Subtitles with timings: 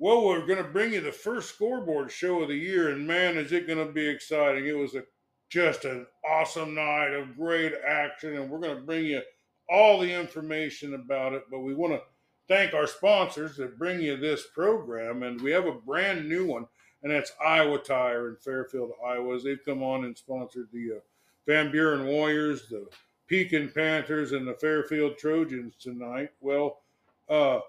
[0.00, 3.36] Well, we're going to bring you the first scoreboard show of the year, and man,
[3.36, 4.66] is it going to be exciting!
[4.66, 5.02] It was a
[5.48, 9.22] just an awesome night of great action, and we're going to bring you
[9.68, 11.42] all the information about it.
[11.50, 12.02] But we want to
[12.46, 16.66] thank our sponsors that bring you this program, and we have a brand new one,
[17.02, 19.40] and that's Iowa Tire in Fairfield, Iowa.
[19.40, 21.00] They've come on and sponsored the uh,
[21.44, 22.86] Van Buren Warriors, the
[23.26, 26.30] Pekin Panthers, and the Fairfield Trojans tonight.
[26.40, 26.82] Well,
[27.28, 27.60] uh,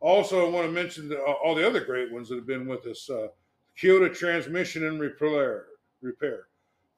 [0.00, 2.86] also, I want to mention the, all the other great ones that have been with
[2.86, 3.08] us.
[3.10, 3.28] Uh,
[3.80, 5.66] Keota Transmission and Repair,
[6.00, 6.46] Repair,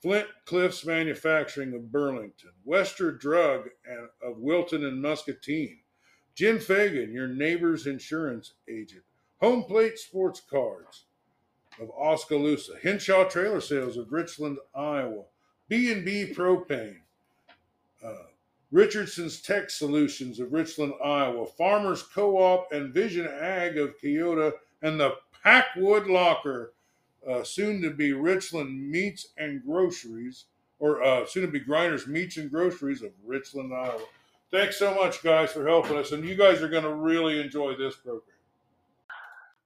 [0.00, 5.80] Flint Cliffs Manufacturing of Burlington, Wester Drug and of Wilton and Muscatine,
[6.34, 9.02] Jim Fagan, your neighbor's insurance agent,
[9.40, 11.04] Home Plate Sports Cards
[11.80, 15.24] of Oskaloosa, Henshaw Trailer Sales of Richland, Iowa,
[15.68, 17.00] B&B Propane,
[18.04, 18.24] uh,
[18.72, 24.52] Richardson's Tech Solutions of Richland, Iowa, Farmers Co-op and Vision Ag of Keota,
[24.82, 26.72] and the Packwood Locker,
[27.28, 30.44] uh, soon to be Richland Meats and Groceries,
[30.78, 34.00] or uh, soon to be Grinders Meats and Groceries of Richland, Iowa.
[34.50, 37.76] Thanks so much, guys, for helping us, and you guys are going to really enjoy
[37.76, 38.22] this program.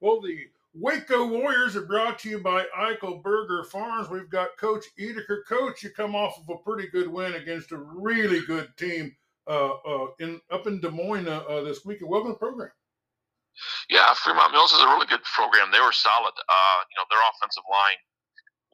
[0.01, 4.11] Well, the Waco Warriors are brought to you by Eichelberger Farms.
[4.11, 5.47] We've got Coach Edeker.
[5.49, 9.15] Coach, you come off of a pretty good win against a really good team
[9.47, 12.11] uh, uh, in up in Des Moines uh, this weekend.
[12.11, 12.73] Welcome to the program.
[13.89, 15.71] Yeah, Fremont Mills is a really good program.
[15.71, 16.35] They were solid.
[16.35, 18.03] Uh, you know, their offensive line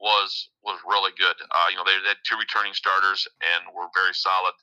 [0.01, 1.37] was was really good.
[1.37, 4.57] Uh, you know, they, they, had two returning starters and were very solid.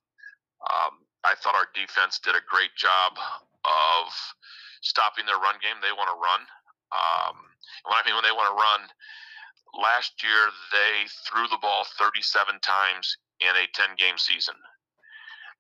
[0.67, 3.15] Um, I thought our defense did a great job
[3.63, 4.11] of
[4.83, 5.79] stopping their run game.
[5.79, 6.43] They want to run.
[6.93, 7.37] Um,
[7.89, 8.83] I mean when they want to run,
[9.77, 13.07] last year they threw the ball 37 times
[13.41, 14.55] in a 10 game season.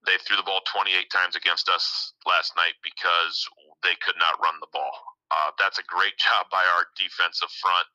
[0.06, 3.34] They threw the ball 28 times against us last night because
[3.83, 4.95] they could not run the ball.
[5.29, 7.93] Uh, that's a great job by our defensive front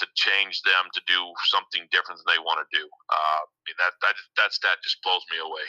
[0.00, 2.84] to change them to do something different than they want to do.
[3.10, 3.42] Uh,
[3.80, 5.66] that that that stat just blows me away.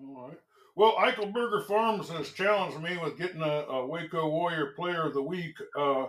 [0.00, 0.40] All right.
[0.76, 5.22] Well, Eichelberger Farms has challenged me with getting a, a Waco Warrior Player of the
[5.22, 6.06] Week, uh,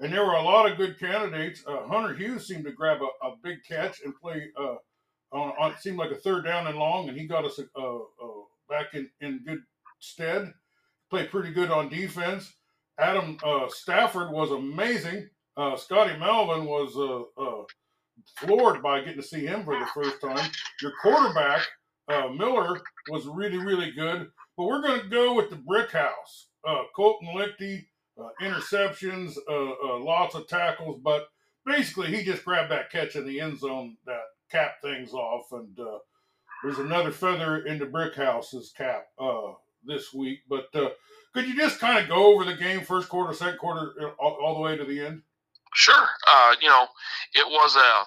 [0.00, 1.62] and there were a lot of good candidates.
[1.64, 4.74] Uh, Hunter Hughes seemed to grab a, a big catch and play uh,
[5.30, 8.00] on, on, seemed like a third down and long, and he got us uh, uh,
[8.68, 9.60] back in, in good
[10.00, 10.52] stead.
[11.10, 12.54] Played pretty good on defense.
[12.98, 15.28] Adam uh, Stafford was amazing.
[15.76, 16.94] Scotty Melvin was
[18.36, 20.50] floored by getting to see him for the first time.
[20.82, 21.62] Your quarterback
[22.08, 22.80] uh, Miller
[23.10, 24.30] was really, really good.
[24.56, 26.48] But we're going to go with the brick house.
[26.66, 27.86] Uh, Colton Lichty,
[28.18, 31.28] uh, interceptions, uh, uh, lots of tackles, but
[31.64, 35.52] basically he just grabbed that catch in the end zone that capped things off.
[35.52, 35.98] And uh,
[36.62, 39.06] there's another feather in the brick house's cap
[39.84, 40.40] this week.
[40.48, 44.38] But could you just kind of go over the game, first quarter, second quarter, all,
[44.42, 45.22] all the way to the end?
[45.74, 46.08] Sure.
[46.60, 46.86] you know,
[47.34, 48.04] it was a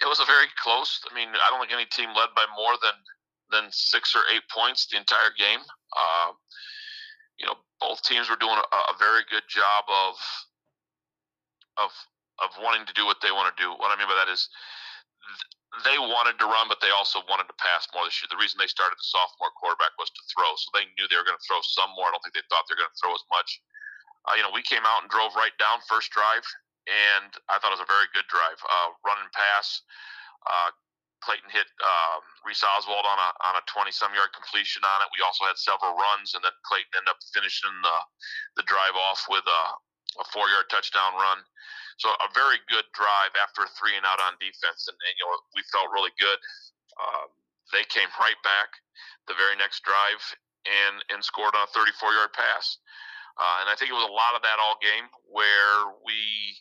[0.00, 1.00] it was a very close.
[1.10, 2.96] I mean, I don't think any team led by more than
[3.50, 5.60] than six or eight points the entire game.
[5.92, 6.32] Uh,
[7.36, 10.14] you know, both teams were doing a, a, very good job of
[11.82, 11.90] of
[12.38, 13.74] of wanting to do what they want to do.
[13.74, 14.48] What I mean by that is
[15.84, 18.30] they wanted to run, but they also wanted to pass more this year.
[18.30, 21.26] The reason they started the sophomore quarterback was to throw, so they knew they were
[21.26, 22.10] going to throw some more.
[22.10, 23.50] I don't think they thought they were going to throw as much.
[24.28, 26.44] Uh, you know, we came out and drove right down first drive,
[26.88, 28.58] and I thought it was a very good drive.
[28.62, 29.82] Uh, run and pass.
[30.46, 30.70] Uh,
[31.20, 35.12] Clayton hit um, Reese Oswald on a on a 20 some yard completion on it.
[35.12, 37.98] We also had several runs, and then Clayton ended up finishing the
[38.56, 39.62] the drive off with a,
[40.20, 41.44] a four yard touchdown run.
[42.00, 45.24] So a very good drive after a three and out on defense, and, and you
[45.28, 46.40] know we felt really good.
[46.96, 47.28] Um,
[47.76, 48.80] they came right back
[49.28, 50.24] the very next drive
[50.64, 52.80] and and scored on a 34 yard pass.
[53.36, 56.56] Uh, and I think it was a lot of that all game where we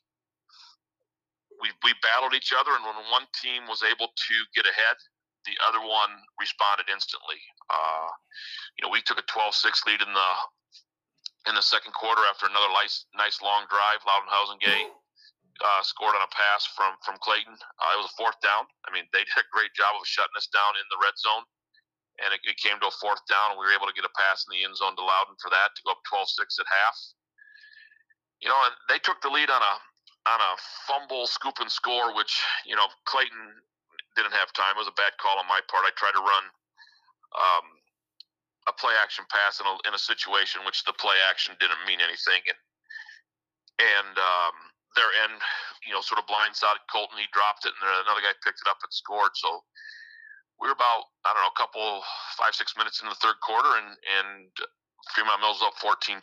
[1.89, 4.97] we battled each other, and when one team was able to get ahead,
[5.49, 7.41] the other one responded instantly.
[7.65, 8.13] Uh,
[8.77, 10.31] you know, we took a 12-6 lead in the
[11.47, 14.03] in the second quarter after another nice nice long drive.
[14.05, 14.91] Loudon Housengate
[15.65, 17.57] uh, scored on a pass from from Clayton.
[17.57, 18.69] Uh, it was a fourth down.
[18.85, 21.47] I mean, they did a great job of shutting us down in the red zone,
[22.21, 24.13] and it, it came to a fourth down, and we were able to get a
[24.13, 26.97] pass in the end zone to Loudon for that to go up 12-6 at half.
[28.43, 29.75] You know, and they took the lead on a
[30.27, 30.53] on a
[30.87, 32.35] fumble, scoop and score, which
[32.65, 33.63] you know Clayton
[34.15, 34.75] didn't have time.
[34.75, 35.87] It was a bad call on my part.
[35.87, 36.45] I tried to run
[37.37, 37.65] um,
[38.67, 42.03] a play action pass in a, in a situation which the play action didn't mean
[42.03, 42.59] anything, and
[43.79, 44.55] and um,
[44.99, 45.39] their end,
[45.87, 47.15] you know, sort of blindsided Colton.
[47.15, 49.31] He dropped it, and another guy picked it up and scored.
[49.39, 49.63] So
[50.59, 52.03] we were about I don't know a couple
[52.35, 54.51] five six minutes in the third quarter, and and
[55.15, 56.21] Fremont Mills up 14-12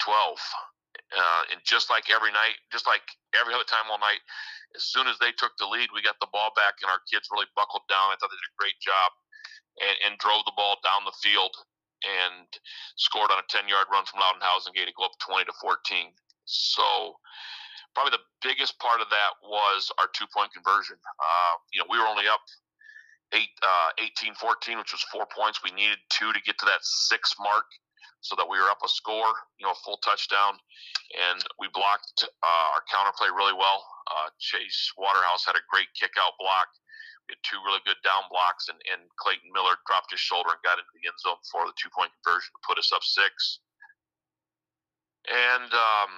[1.15, 3.05] uh, and just like every night, just like
[3.37, 4.21] every other time all night,
[4.75, 7.31] as soon as they took the lead, we got the ball back, and our kids
[7.33, 8.13] really buckled down.
[8.13, 9.11] I thought they did a great job
[9.81, 11.55] and, and drove the ball down the field
[12.05, 12.49] and
[13.01, 16.13] scored on a 10 yard run from Loudon Housengate to go up 20 to 14.
[16.45, 17.17] So,
[17.97, 21.01] probably the biggest part of that was our two point conversion.
[21.01, 22.45] Uh, you know, we were only up
[23.33, 25.65] uh, 18 14, which was four points.
[25.65, 27.67] We needed two to get to that six mark
[28.27, 29.31] so that we were up a score,
[29.63, 30.59] you know, a full touchdown.
[31.15, 33.87] And we blocked uh, our counterplay really well.
[34.11, 36.67] Uh, Chase Waterhouse had a great kick out block.
[37.31, 40.63] We had two really good down blocks, and, and Clayton Miller dropped his shoulder and
[40.63, 43.63] got into the end zone for the two point conversion to put us up six.
[45.27, 46.11] And, um,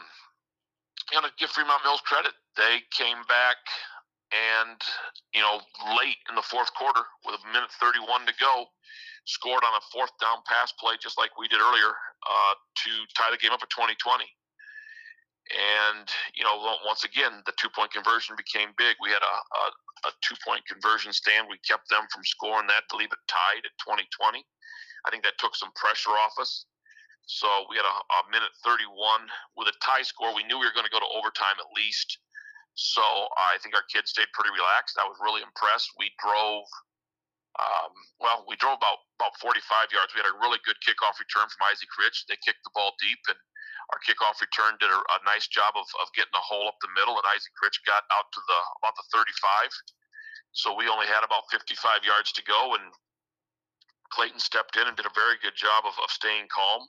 [1.12, 3.56] you know, give Fremont Mills credit, they came back
[4.32, 4.78] and,
[5.32, 5.60] you know,
[5.96, 8.68] late in the fourth quarter with a minute 31 to go,
[9.24, 11.92] scored on a fourth down pass play, just like we did earlier,
[12.24, 12.54] uh,
[12.84, 14.24] to tie the game up at 2020.
[15.48, 16.04] And,
[16.36, 19.00] you know, once again, the two point conversion became big.
[19.00, 19.64] We had a, a,
[20.08, 21.48] a two point conversion stand.
[21.48, 24.44] We kept them from scoring that to leave it tied at 2020.
[25.04, 26.68] I think that took some pressure off us.
[27.28, 29.24] So we had a, a minute 31
[29.56, 30.36] with a tie score.
[30.36, 32.20] We knew we were going to go to overtime at least.
[32.78, 33.02] So
[33.34, 35.02] I think our kids stayed pretty relaxed.
[35.02, 35.90] I was really impressed.
[35.98, 36.62] We drove,
[37.58, 37.90] um,
[38.22, 40.14] well, we drove about about 45 yards.
[40.14, 42.30] We had a really good kickoff return from Isaac Rich.
[42.30, 43.34] They kicked the ball deep, and
[43.90, 46.94] our kickoff return did a, a nice job of, of getting a hole up the
[46.94, 49.74] middle, and Isaac Rich got out to the about the 35.
[50.54, 52.94] So we only had about 55 yards to go, and
[54.14, 56.86] Clayton stepped in and did a very good job of, of staying calm.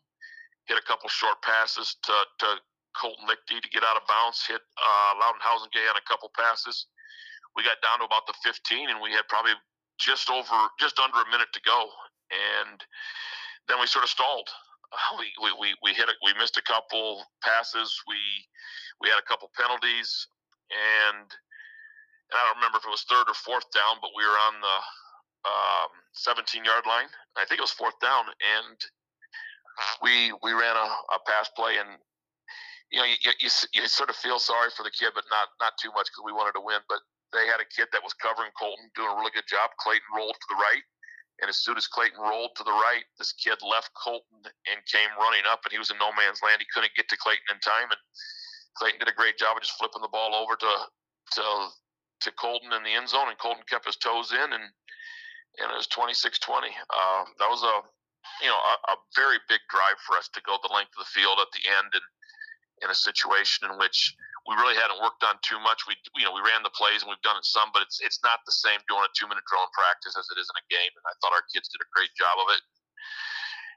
[0.69, 2.13] Hit a couple short passes to,
[2.45, 2.61] to
[2.97, 4.45] Colton Lichty to get out of bounds.
[4.45, 6.87] Hit uh, Loudon Housengate on a couple passes.
[7.55, 9.57] We got down to about the 15, and we had probably
[9.99, 11.89] just over, just under a minute to go,
[12.31, 12.79] and
[13.67, 14.47] then we sort of stalled
[15.19, 16.17] we, we, we, we hit it.
[16.25, 17.93] We missed a couple passes.
[18.07, 18.17] We
[19.01, 20.27] we had a couple penalties,
[21.07, 24.39] and, and I don't remember if it was third or fourth down, but we were
[24.51, 24.77] on the
[25.47, 27.07] um, 17 yard line.
[27.39, 28.77] I think it was fourth down, and
[30.03, 31.95] we we ran a, a pass play, and
[32.91, 35.73] you know you, you, you sort of feel sorry for the kid, but not not
[35.81, 36.81] too much because we wanted to win.
[36.89, 36.99] But
[37.31, 39.69] they had a kid that was covering Colton, doing a really good job.
[39.77, 40.83] Clayton rolled to the right
[41.41, 45.07] and as soon as Clayton rolled to the right, this kid left Colton and came
[45.19, 46.59] running up, and he was in no man's land.
[46.59, 48.01] He couldn't get to Clayton in time, and
[48.75, 50.73] Clayton did a great job of just flipping the ball over to
[51.39, 51.43] to
[52.27, 54.65] to Colton in the end zone, and Colton kept his toes in, and
[55.59, 56.71] and it was 26-20.
[56.91, 57.75] Uh, that was a
[58.43, 61.13] you know a, a very big drive for us to go the length of the
[61.15, 62.07] field at the end, and
[62.81, 64.15] in a situation in which
[64.47, 65.85] we really hadn't worked on too much.
[65.85, 68.23] We you know we ran the plays and we've done it some, but it's it's
[68.23, 70.65] not the same doing a two minute drill in practice as it is in a
[70.71, 70.93] game.
[70.95, 72.61] And I thought our kids did a great job of it.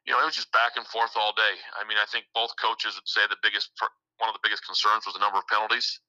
[0.06, 1.54] You know, it was just back and forth all day.
[1.78, 3.70] I mean, I think both coaches would say the biggest
[4.18, 6.00] one of the biggest concerns was the number of penalties.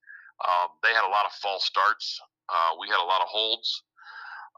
[0.41, 2.17] Um, they had a lot of false starts.
[2.49, 3.83] Uh, we had a lot of holds.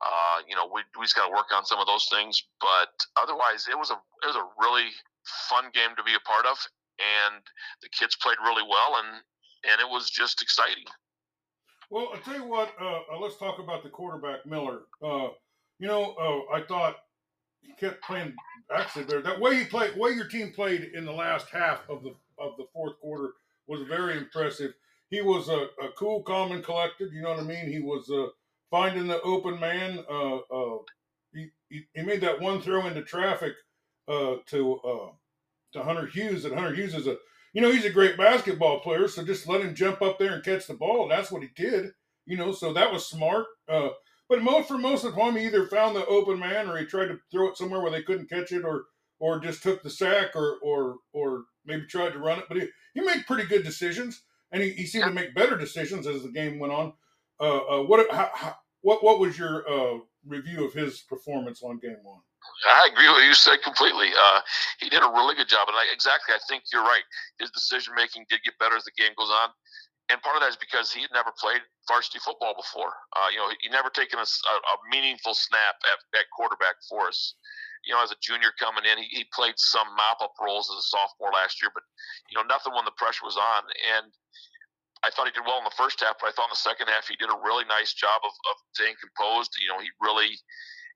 [0.03, 2.43] Uh, you know, we we just got to work on some of those things.
[2.59, 4.91] But otherwise, it was a it was a really
[5.49, 6.57] fun game to be a part of,
[6.99, 7.41] and
[7.81, 9.21] the kids played really well, and
[9.71, 10.85] and it was just exciting.
[11.89, 12.73] Well, I'll tell you what.
[12.79, 14.81] Uh, uh, let's talk about the quarterback Miller.
[15.03, 15.29] Uh,
[15.79, 16.95] you know, uh, I thought
[17.61, 18.35] he kept playing
[18.73, 19.21] actually there.
[19.21, 22.57] That way he played, way your team played in the last half of the of
[22.57, 23.33] the fourth quarter
[23.67, 24.73] was very impressive.
[25.09, 27.11] He was a, a cool, calm, and collected.
[27.13, 27.71] You know what I mean?
[27.71, 28.27] He was uh,
[28.71, 30.03] finding the open man.
[30.09, 30.39] Uh,
[31.33, 33.53] he, he, he made that one throw into traffic
[34.07, 35.11] to
[35.75, 37.17] to Hunter Hughes, and Hunter Hughes is a
[37.55, 40.43] you know, he's a great basketball player, so just let him jump up there and
[40.43, 41.07] catch the ball.
[41.07, 41.91] That's what he did.
[42.25, 43.45] You know, so that was smart.
[43.69, 43.89] Uh,
[44.27, 46.85] but most for most of the time, he either found the open man or he
[46.85, 48.83] tried to throw it somewhere where they couldn't catch it, or
[49.19, 52.45] or just took the sack, or or or maybe tried to run it.
[52.49, 56.07] But he, he made pretty good decisions, and he, he seemed to make better decisions
[56.07, 56.91] as the game went on.
[57.39, 61.79] Uh, uh, what how, how, what what was your uh, review of his performance on
[61.79, 62.21] game one?
[62.69, 64.09] I agree with you said completely.
[64.13, 64.41] Uh,
[64.79, 67.03] he did a really good job, and I, exactly, I think you're right.
[67.39, 69.49] His decision making did get better as the game goes on,
[70.09, 72.93] and part of that is because he had never played varsity football before.
[73.17, 77.09] Uh, you know, he, he never taken a, a, meaningful snap at, at quarterback for
[77.09, 77.33] us.
[77.85, 80.77] You know, as a junior coming in, he, he played some mop up roles as
[80.77, 81.85] a sophomore last year, but
[82.29, 83.63] you know, nothing when the pressure was on.
[83.65, 84.13] And
[85.05, 86.89] I thought he did well in the first half, but I thought in the second
[86.89, 89.53] half he did a really nice job of, of staying composed.
[89.61, 90.33] You know, he really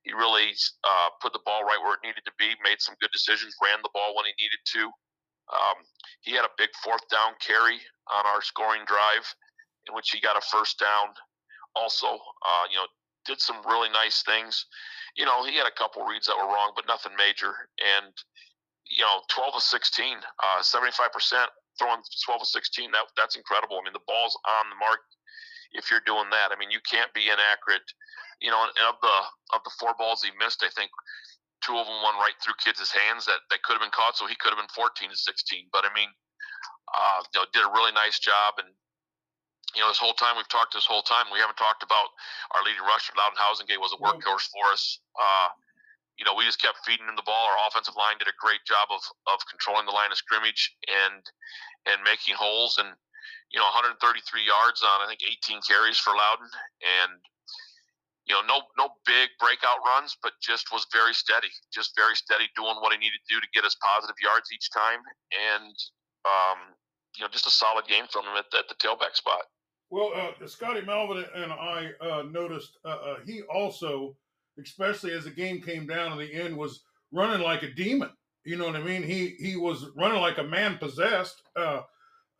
[0.02, 0.50] he really
[0.82, 3.78] uh, put the ball right where it needed to be, made some good decisions, ran
[3.86, 4.82] the ball when he needed to.
[5.52, 5.78] Um,
[6.26, 7.78] he had a big fourth down carry
[8.10, 9.26] on our scoring drive,
[9.86, 11.14] in which he got a first down.
[11.76, 12.88] Also, uh, you know,
[13.26, 14.66] did some really nice things.
[15.14, 17.54] You know, he had a couple reads that were wrong, but nothing major.
[17.78, 18.10] And
[18.90, 21.46] you know, 12 of 16, uh, 75%
[21.80, 22.92] throwing 12 of 16.
[22.92, 23.80] That that's incredible.
[23.80, 25.00] I mean, the ball's on the mark
[25.72, 26.52] if you're doing that.
[26.52, 27.88] I mean, you can't be inaccurate.
[28.44, 29.16] You know, and of the
[29.56, 30.92] of the four balls he missed, I think
[31.64, 34.24] two of them went right through kids' hands that, that could have been caught, so
[34.24, 35.68] he could have been 14 to 16.
[35.72, 36.08] But I mean,
[36.88, 38.60] uh, you know, did a really nice job.
[38.60, 38.68] And
[39.76, 42.10] you know, this whole time we've talked this whole time, we haven't talked about
[42.56, 44.98] our leading rusher, Loudon Housengate, was a workhorse for us.
[45.14, 45.48] Uh,
[46.20, 47.48] you know, we just kept feeding him the ball.
[47.48, 49.00] Our offensive line did a great job of,
[49.32, 51.24] of controlling the line of scrimmage and
[51.88, 52.76] and making holes.
[52.76, 52.92] And
[53.48, 53.96] you know, 133
[54.44, 56.52] yards on I think 18 carries for Loudon,
[56.84, 57.16] and
[58.28, 62.52] you know, no no big breakout runs, but just was very steady, just very steady,
[62.52, 65.00] doing what he needed to do to get us positive yards each time,
[65.32, 65.74] and
[66.28, 66.76] um,
[67.16, 69.48] you know, just a solid game from him at, at the tailback spot.
[69.90, 74.14] Well, uh, Scotty Melvin and I uh, noticed uh, uh he also,
[74.62, 78.10] especially as the game came down in the end, was running like a demon.
[78.44, 79.02] You know what I mean?
[79.02, 81.42] He he was running like a man possessed.
[81.54, 81.82] Uh,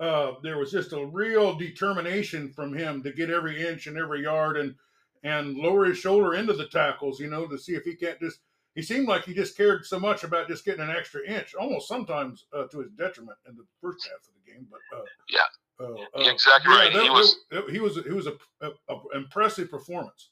[0.01, 4.23] uh, there was just a real determination from him to get every inch and every
[4.23, 4.75] yard and
[5.23, 8.41] and lower his shoulder into the tackles, you know, to see if he can't just.
[8.75, 11.89] He seemed like he just cared so much about just getting an extra inch, almost
[11.89, 14.67] sometimes uh, to his detriment in the first half of the game.
[14.71, 15.41] But uh, yeah,
[15.81, 16.93] uh, uh exactly yeah, right.
[16.93, 17.37] That, he was
[17.71, 20.31] he was he was a, a, a, impressive performance.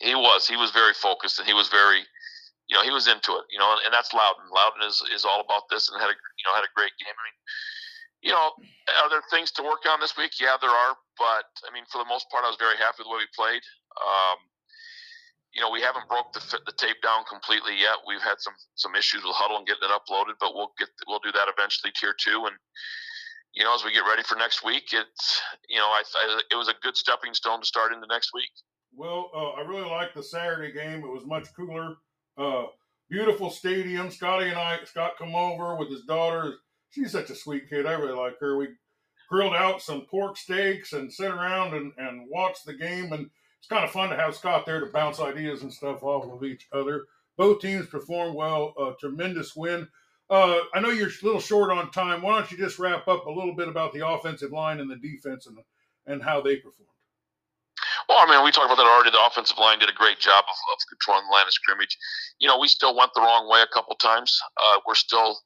[0.00, 2.06] He was he was very focused and he was very,
[2.68, 3.44] you know, he was into it.
[3.50, 4.46] You know, and, and that's Loudon.
[4.54, 7.14] Loudon is is all about this and had a you know had a great game.
[7.14, 7.38] I mean,
[8.22, 8.54] you know,
[9.02, 10.38] are there things to work on this week?
[10.40, 10.94] Yeah, there are.
[11.18, 13.30] But I mean, for the most part, I was very happy with the way we
[13.34, 13.62] played.
[13.98, 14.38] Um,
[15.54, 17.98] you know, we haven't broke the the tape down completely yet.
[18.06, 21.22] We've had some some issues with Hudl and getting it uploaded, but we'll get we'll
[21.22, 22.46] do that eventually, tier two.
[22.46, 22.54] And
[23.54, 26.56] you know, as we get ready for next week, it's you know, I, I it
[26.56, 28.50] was a good stepping stone to start into next week.
[28.98, 31.04] Well, uh, I really liked the Saturday game.
[31.04, 31.96] It was much cooler.
[32.36, 32.64] Uh,
[33.08, 34.10] beautiful stadium.
[34.10, 36.56] Scotty and I, Scott come over with his daughter
[36.90, 37.86] she's such a sweet kid.
[37.86, 38.56] I really like her.
[38.56, 38.68] We
[39.28, 43.12] grilled out some pork steaks and sit around and, and watch the game.
[43.12, 43.28] And
[43.58, 46.44] it's kind of fun to have Scott there to bounce ideas and stuff off of
[46.44, 47.04] each other.
[47.36, 48.74] Both teams performed well.
[48.78, 49.88] A tremendous win.
[50.30, 52.20] Uh, I know you're a little short on time.
[52.20, 54.96] Why don't you just wrap up a little bit about the offensive line and the
[54.96, 55.58] defense and
[56.06, 56.97] and how they performed?
[58.08, 59.10] Well, I mean, we talked about that already.
[59.10, 61.96] The offensive line did a great job of, of controlling the line of scrimmage.
[62.40, 64.32] You know, we still went the wrong way a couple times.
[64.56, 65.36] Uh, we're still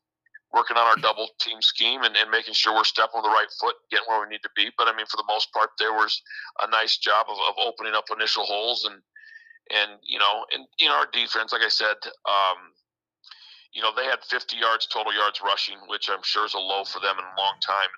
[0.55, 3.51] working on our double team scheme and, and making sure we're stepping on the right
[3.59, 4.71] foot, getting where we need to be.
[4.79, 6.15] But I mean, for the most part, there was
[6.63, 9.03] a nice job of, of opening up initial holes and
[9.71, 11.97] and you know, and know, our defense, like I said,
[12.29, 12.75] um,
[13.73, 16.85] you know, they had 50 yards total yards rushing, which I'm sure is a low
[16.85, 17.89] for them in a long time.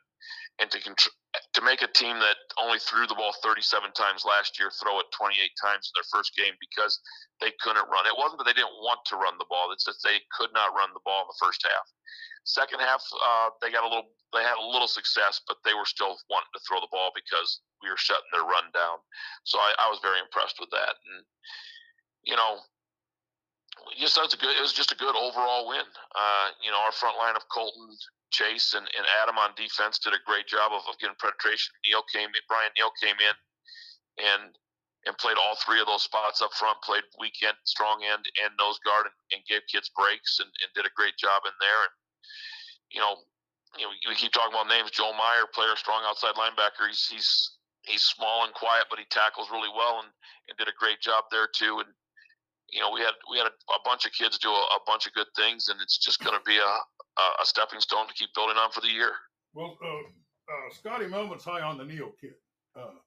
[0.63, 1.19] And to contr-
[1.55, 5.11] to make a team that only threw the ball 37 times last year throw it
[5.11, 6.95] 28 times in their first game because
[7.43, 8.07] they couldn't run.
[8.07, 10.75] It wasn't that they didn't want to run the ball; it's that they could not
[10.79, 11.87] run the ball in the first half.
[12.45, 15.89] Second half, uh, they got a little, they had a little success, but they were
[15.89, 19.01] still wanting to throw the ball because we were shutting their run down.
[19.43, 21.25] So I, I was very impressed with that, and
[22.23, 22.61] you know,
[23.99, 24.57] just a good.
[24.57, 25.89] It was just a good overall win.
[26.15, 27.97] Uh, you know, our front line of Colton,
[28.35, 31.71] Chase, and, and Adam on defense did a great job of, of getting penetration.
[31.87, 33.37] Neil came, Brian Neal came in,
[34.19, 34.59] and
[35.07, 36.81] and played all three of those spots up front.
[36.83, 40.89] Played weekend, strong end, and nose guard, and, and gave kids breaks, and, and did
[40.89, 41.81] a great job in there.
[41.87, 41.95] And
[42.91, 43.23] you know,
[43.79, 44.91] you know, we keep talking about names.
[44.91, 46.91] Joel Meyer, player, strong outside linebacker.
[46.91, 47.31] He's he's
[47.87, 50.11] he's small and quiet, but he tackles really well and,
[50.49, 51.85] and did a great job there too.
[51.85, 51.91] And
[52.75, 55.07] you know, we had we had a, a bunch of kids do a, a, bunch
[55.07, 58.31] of good things, and it's just going to be a, a stepping stone to keep
[58.35, 59.13] building on for the year.
[59.55, 62.35] Well, uh, uh, Scotty Melvin's high on the Neal kid,
[62.77, 62.99] uh,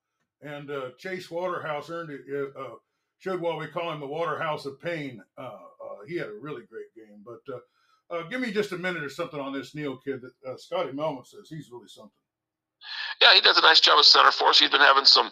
[0.41, 2.21] and uh, Chase Waterhouse earned it.
[2.57, 2.75] Uh,
[3.19, 5.21] showed why we call him the Waterhouse of Pain.
[5.37, 5.57] Uh,
[6.07, 7.41] he had a really great game, but
[8.09, 10.93] uh, give me just a minute or something on this Neal kid that uh, Scotty
[10.93, 12.11] Melvin says he's really something.
[13.21, 14.59] Yeah, he does a nice job at center for us.
[14.59, 15.31] He's been having some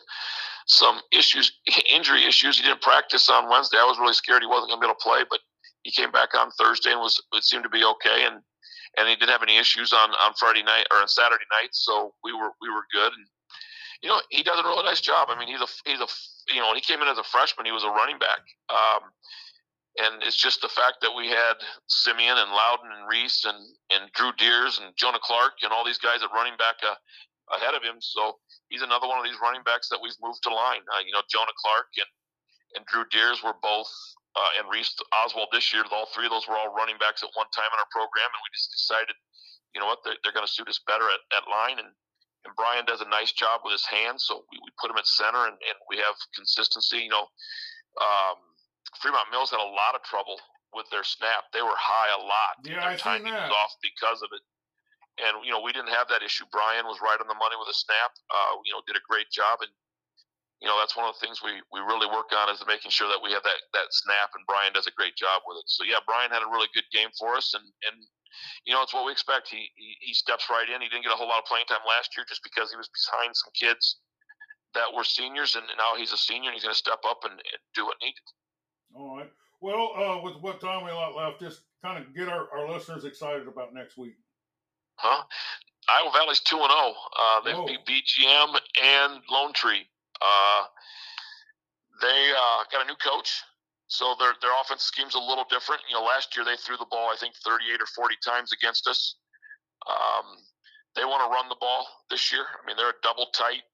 [0.66, 1.52] some issues,
[1.90, 2.58] injury issues.
[2.58, 3.78] He didn't practice on Wednesday.
[3.78, 5.40] I was really scared he wasn't going to be able to play, but
[5.84, 8.26] he came back on Thursday and was it seemed to be okay.
[8.26, 8.42] And
[8.98, 12.14] and he didn't have any issues on on Friday night or on Saturday night, so
[12.24, 13.14] we were we were good.
[13.14, 13.26] And
[14.02, 15.30] you know, he does a really nice job.
[15.30, 16.08] I mean, he's a he's a
[16.54, 18.42] you know, when he came in as a freshman, he was a running back.
[18.70, 19.10] Um,
[19.98, 21.56] and it's just the fact that we had
[21.88, 23.58] Simeon and Loudon and Reese and,
[23.90, 26.96] and Drew Deers and Jonah Clark and all these guys at running back uh,
[27.54, 28.02] ahead of him.
[28.02, 30.82] So he's another one of these running backs that we've moved to line.
[30.90, 32.12] Uh, you know, Jonah Clark and,
[32.78, 33.90] and Drew Deers were both,
[34.34, 37.30] uh, and Reese Oswald this year, all three of those were all running backs at
[37.38, 38.30] one time in our program.
[38.30, 39.16] And we just decided,
[39.74, 41.78] you know what, they're, they're going to suit us better at, at line.
[41.78, 41.94] And,
[42.46, 44.26] and Brian does a nice job with his hands.
[44.26, 47.30] So we, we put him at center and, and we have consistency, you know,
[48.02, 48.38] um,
[49.02, 50.40] Fremont Mills had a lot of trouble
[50.74, 51.48] with their snap.
[51.54, 52.60] They were high a lot.
[52.64, 53.48] Yeah, their I timing that.
[53.48, 54.44] was off because of it.
[55.20, 56.46] And you know we didn't have that issue.
[56.52, 58.12] Brian was right on the money with a snap.
[58.28, 59.72] Uh, you know, did a great job, and
[60.60, 63.08] you know that's one of the things we we really work on is making sure
[63.08, 65.68] that we have that that snap, and Brian does a great job with it.
[65.72, 67.98] So yeah, Brian had a really good game for us, and and
[68.68, 69.48] you know it's what we expect.
[69.48, 70.84] He he, he steps right in.
[70.84, 72.92] He didn't get a whole lot of playing time last year just because he was
[72.92, 74.04] behind some kids
[74.76, 77.34] that were seniors, and now he's a senior, and he's going to step up and,
[77.34, 78.28] and do what needed.
[78.94, 79.32] All right.
[79.62, 83.06] Well, uh, with what time we got left, just kind of get our, our listeners
[83.06, 84.16] excited about next week.
[84.96, 85.24] Huh?
[85.90, 86.94] Iowa Valley's two and zero.
[87.18, 87.66] Uh, they oh.
[87.66, 89.86] beat BGM and Lone Tree.
[90.22, 90.64] Uh,
[92.02, 93.42] they uh, got a new coach,
[93.88, 95.82] so their their offense scheme's a little different.
[95.88, 98.88] You know, last year they threw the ball I think 38 or 40 times against
[98.88, 99.16] us.
[99.86, 100.42] Um,
[100.96, 102.46] they want to run the ball this year.
[102.48, 103.68] I mean, they're a double tight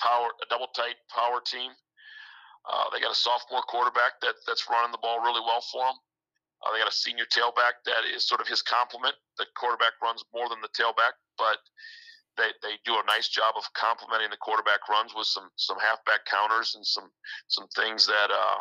[0.00, 1.70] power, a double tight power team.
[2.66, 5.98] Uh, they got a sophomore quarterback that that's running the ball really well for them.
[6.62, 9.14] Uh, they got a senior tailback that is sort of his complement.
[9.36, 11.58] The quarterback runs more than the tailback, but
[12.36, 16.24] they, they do a nice job of complementing the quarterback runs with some some halfback
[16.24, 17.10] counters and some
[17.48, 18.60] some things that uh,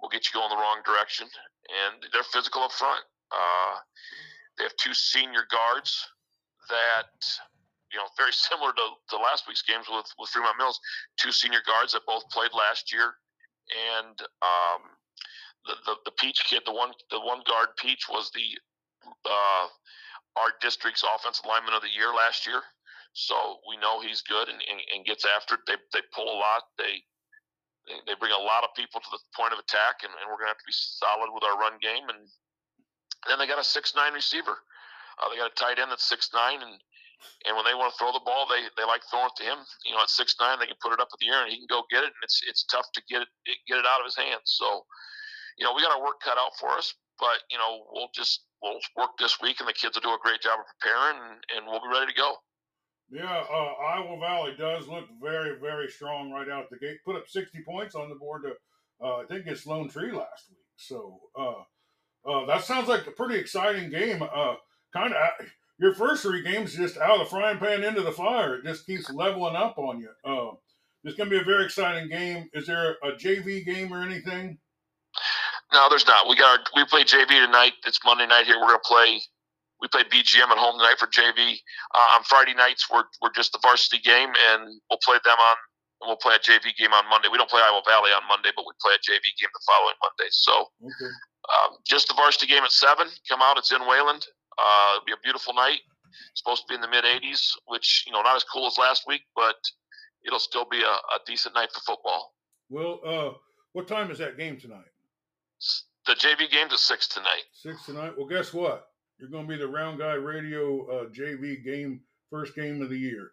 [0.00, 1.28] will get you going the wrong direction.
[1.68, 3.04] And they're physical up front.
[3.30, 3.78] Uh,
[4.58, 6.06] they have two senior guards
[6.68, 7.14] that
[7.92, 10.80] you know very similar to, to last week's games with with Fremont Mills.
[11.16, 13.14] Two senior guards that both played last year,
[14.00, 14.82] and um,
[15.66, 18.46] the, the, Peach kid, the one the one guard Peach was the
[19.24, 19.66] uh,
[20.36, 22.62] our district's offensive lineman of the year last year.
[23.16, 25.64] So we know he's good and, and, and gets after it.
[25.64, 26.68] They, they pull a lot.
[26.76, 27.00] They,
[28.04, 30.52] they bring a lot of people to the point of attack, and, and we're going
[30.52, 32.12] to have to be solid with our run game.
[32.12, 32.28] And
[33.24, 34.60] then they got a six nine receiver.
[35.16, 36.76] Uh, they got a tight end that's six nine, and
[37.48, 39.64] and when they want to throw the ball, they, they like throwing it to him.
[39.88, 41.56] You know, at six nine, they can put it up in the air and he
[41.56, 43.30] can go get it, and it's it's tough to get it
[43.64, 44.60] get it out of his hands.
[44.60, 44.84] So
[45.58, 48.44] you know, we got our work cut out for us, but you know, we'll just
[48.62, 51.40] we'll work this week, and the kids will do a great job of preparing, and,
[51.56, 52.34] and we'll be ready to go.
[53.10, 56.98] Yeah, uh, Iowa Valley does look very, very strong right out the gate.
[57.04, 60.50] Put up 60 points on the board to, uh, I think it's Lone Tree last
[60.50, 60.58] week.
[60.76, 61.62] So uh,
[62.28, 64.22] uh that sounds like a pretty exciting game.
[64.22, 64.54] Uh,
[64.92, 65.46] kind of
[65.78, 68.56] your first three games just out of the frying pan into the fire.
[68.56, 70.10] It just keeps leveling up on you.
[70.24, 70.56] Uh,
[71.04, 72.48] it's going to be a very exciting game.
[72.52, 74.58] Is there a JV game or anything?
[75.72, 76.28] No, there's not.
[76.28, 77.72] We got our, we play JV tonight.
[77.86, 78.60] It's Monday night here.
[78.60, 79.20] We're gonna play.
[79.80, 81.58] We play BGM at home tonight for JV.
[81.94, 85.56] Uh, on Friday nights, we're we're just the varsity game, and we'll play them on.
[86.02, 87.28] We'll play a JV game on Monday.
[87.32, 89.96] We don't play Iowa Valley on Monday, but we play a JV game the following
[90.04, 90.28] Monday.
[90.30, 91.12] So, okay.
[91.50, 93.08] um, just the varsity game at seven.
[93.28, 93.58] Come out.
[93.58, 94.26] It's in Wayland.
[94.58, 95.80] Uh, it'll be a beautiful night.
[96.30, 98.78] It's supposed to be in the mid 80s, which you know not as cool as
[98.78, 99.56] last week, but
[100.24, 102.34] it'll still be a, a decent night for football.
[102.68, 103.30] Well, uh,
[103.72, 104.88] what time is that game tonight?
[106.06, 107.42] The JV game's at six tonight.
[107.52, 108.12] Six tonight.
[108.16, 108.88] Well, guess what?
[109.18, 112.98] You're going to be the Round Guy Radio uh, JV game, first game of the
[112.98, 113.30] year.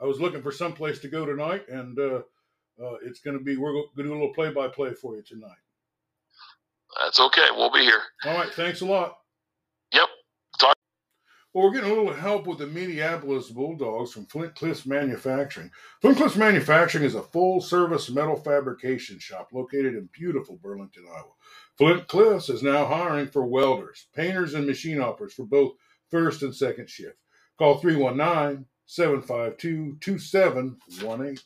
[0.00, 2.22] I was looking for some place to go tonight, and uh,
[2.82, 5.58] uh, it's going to be we're going to do a little play-by-play for you tonight.
[7.02, 7.48] That's okay.
[7.54, 8.00] We'll be here.
[8.24, 8.52] All right.
[8.52, 9.18] Thanks a lot.
[9.92, 10.08] Yep.
[10.58, 10.76] Talk.
[11.52, 15.70] Well, we're getting a little help with the Mediapolis Bulldogs from Flint Cliffs Manufacturing.
[16.00, 21.32] Flint Cliffs Manufacturing is a full-service metal fabrication shop located in beautiful Burlington, Iowa.
[21.78, 25.74] Flint Cliffs is now hiring for welders, painters, and machine operators for both
[26.10, 27.16] first and second shift.
[27.56, 31.38] Call 319 752 2718.